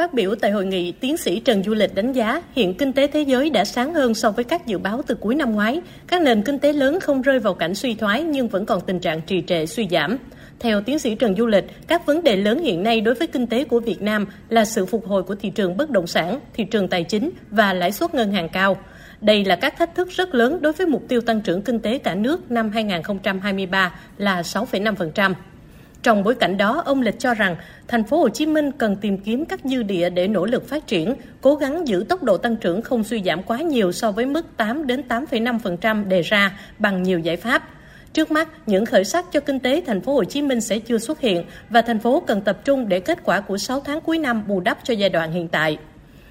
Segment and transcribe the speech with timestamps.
[0.00, 3.06] Phát biểu tại hội nghị, tiến sĩ Trần Du Lịch đánh giá hiện kinh tế
[3.06, 5.80] thế giới đã sáng hơn so với các dự báo từ cuối năm ngoái.
[6.06, 9.00] Các nền kinh tế lớn không rơi vào cảnh suy thoái nhưng vẫn còn tình
[9.00, 10.18] trạng trì trệ suy giảm.
[10.60, 13.46] Theo tiến sĩ Trần Du Lịch, các vấn đề lớn hiện nay đối với kinh
[13.46, 16.64] tế của Việt Nam là sự phục hồi của thị trường bất động sản, thị
[16.64, 18.76] trường tài chính và lãi suất ngân hàng cao.
[19.20, 21.98] Đây là các thách thức rất lớn đối với mục tiêu tăng trưởng kinh tế
[21.98, 25.34] cả nước năm 2023 là 6,5%.
[26.02, 27.56] Trong bối cảnh đó, ông Lịch cho rằng
[27.88, 30.86] thành phố Hồ Chí Minh cần tìm kiếm các dư địa để nỗ lực phát
[30.86, 34.26] triển, cố gắng giữ tốc độ tăng trưởng không suy giảm quá nhiều so với
[34.26, 37.68] mức 8 đến 8,5% đề ra bằng nhiều giải pháp.
[38.12, 40.98] Trước mắt, những khởi sắc cho kinh tế thành phố Hồ Chí Minh sẽ chưa
[40.98, 44.18] xuất hiện và thành phố cần tập trung để kết quả của 6 tháng cuối
[44.18, 45.78] năm bù đắp cho giai đoạn hiện tại.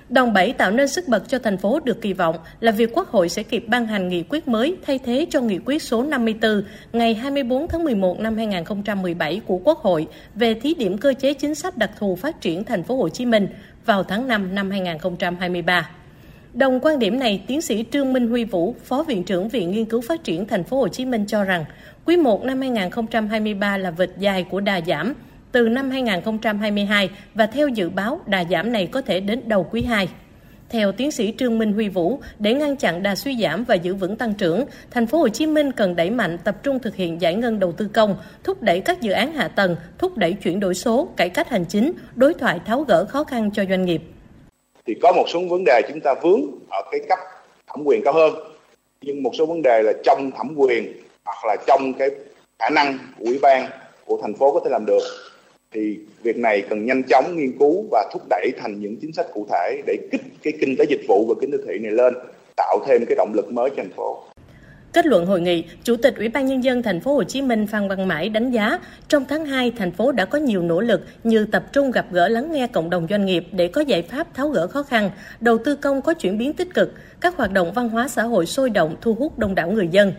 [0.09, 3.09] Đòn bẩy tạo nên sức bật cho thành phố được kỳ vọng là việc Quốc
[3.09, 6.63] hội sẽ kịp ban hành nghị quyết mới thay thế cho nghị quyết số 54
[6.93, 11.55] ngày 24 tháng 11 năm 2017 của Quốc hội về thí điểm cơ chế chính
[11.55, 13.47] sách đặc thù phát triển thành phố Hồ Chí Minh
[13.85, 15.89] vào tháng 5 năm 2023.
[16.53, 19.85] Đồng quan điểm này, tiến sĩ Trương Minh Huy Vũ, Phó Viện trưởng Viện Nghiên
[19.85, 21.65] cứu Phát triển Thành phố Hồ Chí Minh cho rằng,
[22.05, 25.13] quý 1 năm 2023 là vệt dài của đà giảm
[25.51, 29.81] từ năm 2022 và theo dự báo đà giảm này có thể đến đầu quý
[29.81, 30.09] 2.
[30.69, 33.95] Theo tiến sĩ Trương Minh Huy Vũ, để ngăn chặn đà suy giảm và giữ
[33.95, 37.21] vững tăng trưởng, thành phố Hồ Chí Minh cần đẩy mạnh tập trung thực hiện
[37.21, 40.59] giải ngân đầu tư công, thúc đẩy các dự án hạ tầng, thúc đẩy chuyển
[40.59, 44.01] đổi số, cải cách hành chính, đối thoại tháo gỡ khó khăn cho doanh nghiệp
[44.89, 47.19] thì có một số vấn đề chúng ta vướng ở cái cấp
[47.67, 48.33] thẩm quyền cao hơn
[49.01, 50.93] nhưng một số vấn đề là trong thẩm quyền
[51.25, 52.09] hoặc là trong cái
[52.59, 53.69] khả năng của ủy ban
[54.05, 55.03] của thành phố có thể làm được
[55.73, 59.25] thì việc này cần nhanh chóng nghiên cứu và thúc đẩy thành những chính sách
[59.33, 62.13] cụ thể để kích cái kinh tế dịch vụ và kinh tế thị này lên
[62.55, 64.23] tạo thêm cái động lực mới cho thành phố
[64.93, 67.67] Kết luận hội nghị, Chủ tịch Ủy ban nhân dân thành phố Hồ Chí Minh
[67.67, 71.01] Phan Văn Mãi đánh giá, trong tháng 2 thành phố đã có nhiều nỗ lực
[71.23, 74.33] như tập trung gặp gỡ lắng nghe cộng đồng doanh nghiệp để có giải pháp
[74.33, 77.73] tháo gỡ khó khăn, đầu tư công có chuyển biến tích cực, các hoạt động
[77.73, 80.13] văn hóa xã hội sôi động thu hút đông đảo người dân.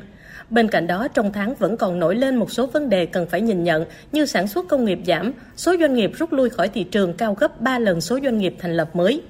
[0.50, 3.40] Bên cạnh đó, trong tháng vẫn còn nổi lên một số vấn đề cần phải
[3.40, 6.84] nhìn nhận như sản xuất công nghiệp giảm, số doanh nghiệp rút lui khỏi thị
[6.84, 9.22] trường cao gấp 3 lần số doanh nghiệp thành lập mới.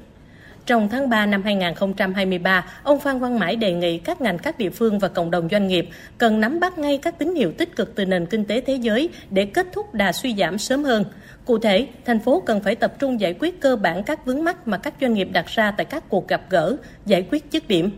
[0.67, 4.71] Trong tháng 3 năm 2023, ông Phan Văn Mãi đề nghị các ngành các địa
[4.71, 5.89] phương và cộng đồng doanh nghiệp
[6.19, 9.09] cần nắm bắt ngay các tín hiệu tích cực từ nền kinh tế thế giới
[9.31, 11.05] để kết thúc đà suy giảm sớm hơn.
[11.45, 14.69] Cụ thể, thành phố cần phải tập trung giải quyết cơ bản các vướng mắc
[14.69, 16.77] mà các doanh nghiệp đặt ra tại các cuộc gặp gỡ,
[17.07, 17.91] giải quyết dứt điểm.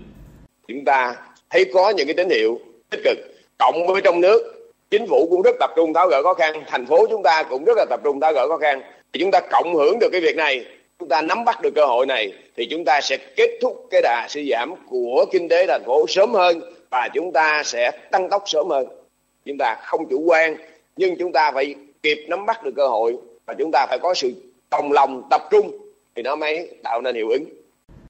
[0.68, 1.16] Chúng ta
[1.50, 2.60] thấy có những cái tín hiệu
[2.92, 3.18] tích cực.
[3.58, 6.86] Cộng với trong nước, chính phủ cũng rất tập trung tháo gỡ khó khăn, thành
[6.86, 8.82] phố chúng ta cũng rất là tập trung tháo gỡ khó khăn.
[9.12, 10.64] Thì chúng ta cộng hưởng được cái việc này,
[10.98, 14.02] chúng ta nắm bắt được cơ hội này, thì chúng ta sẽ kết thúc cái
[14.02, 16.60] đà suy giảm của kinh tế thành phố sớm hơn
[16.90, 18.86] và chúng ta sẽ tăng tốc sớm hơn.
[19.44, 20.56] Chúng ta không chủ quan,
[20.96, 23.16] nhưng chúng ta phải kịp nắm bắt được cơ hội
[23.46, 24.32] và chúng ta phải có sự
[24.70, 25.78] đồng lòng, tập trung
[26.14, 27.44] thì nó mới tạo nên hiệu ứng.